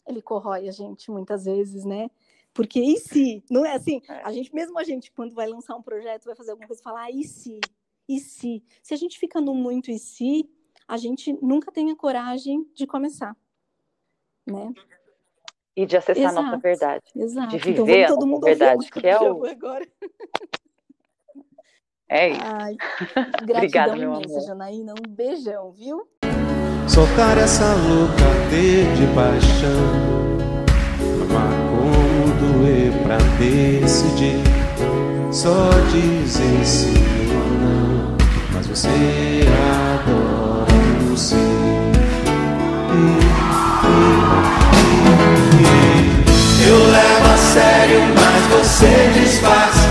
[0.08, 2.10] ele corrói a gente muitas vezes, né?
[2.54, 3.44] Porque e se?
[3.50, 4.02] Não é assim?
[4.08, 4.22] É.
[4.24, 7.06] A gente, mesmo a gente, quando vai lançar um projeto, vai fazer alguma coisa, falar,
[7.06, 7.60] ah, e se?
[8.08, 8.64] E se?
[8.82, 10.48] Se a gente fica no muito e se,
[10.88, 13.36] a gente nunca tem a coragem de começar.
[14.46, 14.72] Né?
[15.76, 17.04] E de acessar exato, a nossa verdade.
[17.16, 17.50] Exato.
[17.50, 19.46] De viver então, todo mundo a verdade, que é o.
[19.46, 19.88] Agora.
[22.10, 22.42] É isso.
[22.44, 22.76] Ai,
[23.44, 24.94] gratidão Obrigada, imensa, Janaína.
[24.94, 26.08] Um beijão, viu?
[26.88, 30.23] Soltar essa louca de paixão
[33.04, 34.42] pra decidir.
[35.32, 36.94] Só dizer sim
[37.32, 38.18] ou não.
[38.54, 38.90] Mas você
[39.78, 41.36] adora o sim.
[46.66, 49.83] Eu levo a sério, mas você disfarça.